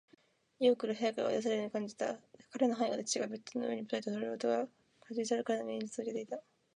[0.59, 2.17] ゲオルクは部屋から追い出されるように感じた。
[2.49, 4.67] 彼の背後で父がベッドの上にばたりと倒れる音が、
[5.09, 6.41] 走り去る彼の耳に聞こえつづけていた。